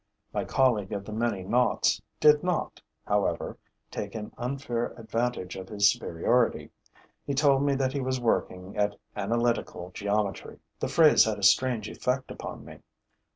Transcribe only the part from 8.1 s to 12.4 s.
working at analytical geometry. The phrase had a strange effect